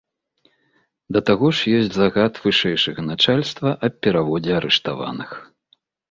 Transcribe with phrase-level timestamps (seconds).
[1.17, 5.29] Да таго ж ёсць загад вышэйшага начальства аб пераводзе арыштаваных.